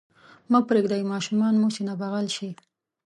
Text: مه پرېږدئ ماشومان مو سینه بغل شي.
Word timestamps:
مه 0.51 0.59
پرېږدئ 0.67 1.01
ماشومان 1.13 1.53
مو 1.61 1.69
سینه 1.75 1.93
بغل 2.01 2.27
شي. 2.35 2.49